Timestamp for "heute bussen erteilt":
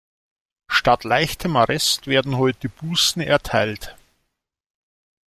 2.39-3.95